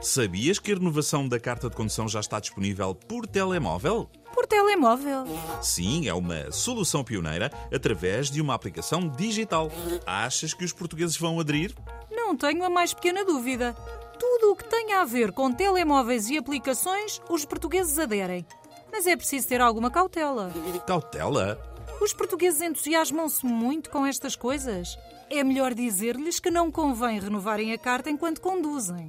Sabias 0.00 0.60
que 0.60 0.70
a 0.70 0.74
renovação 0.76 1.28
da 1.28 1.40
carta 1.40 1.68
de 1.68 1.74
condução 1.74 2.06
já 2.08 2.20
está 2.20 2.38
disponível 2.38 2.94
por 2.94 3.26
telemóvel? 3.26 4.08
Por 4.32 4.46
telemóvel. 4.46 5.24
Sim, 5.60 6.06
é 6.06 6.14
uma 6.14 6.52
solução 6.52 7.02
pioneira 7.02 7.50
através 7.74 8.30
de 8.30 8.40
uma 8.40 8.54
aplicação 8.54 9.08
digital. 9.08 9.70
Achas 10.06 10.54
que 10.54 10.64
os 10.64 10.72
portugueses 10.72 11.16
vão 11.16 11.40
aderir? 11.40 11.74
Não 12.10 12.36
tenho 12.36 12.64
a 12.64 12.70
mais 12.70 12.94
pequena 12.94 13.24
dúvida. 13.24 13.74
Tudo 14.18 14.52
o 14.52 14.56
que 14.56 14.64
tenha 14.64 15.00
a 15.00 15.04
ver 15.04 15.32
com 15.32 15.52
telemóveis 15.52 16.30
e 16.30 16.38
aplicações, 16.38 17.20
os 17.28 17.44
portugueses 17.44 17.98
aderem. 17.98 18.46
Mas 18.92 19.06
é 19.06 19.16
preciso 19.16 19.48
ter 19.48 19.60
alguma 19.60 19.90
cautela. 19.90 20.52
Cautela? 20.86 21.60
Os 22.00 22.12
portugueses 22.12 22.60
entusiasmam-se 22.60 23.44
muito 23.44 23.90
com 23.90 24.06
estas 24.06 24.36
coisas. 24.36 24.96
É 25.28 25.42
melhor 25.42 25.74
dizer-lhes 25.74 26.38
que 26.38 26.50
não 26.50 26.70
convém 26.70 27.18
renovarem 27.18 27.72
a 27.72 27.78
carta 27.78 28.08
enquanto 28.08 28.40
conduzem. 28.40 29.08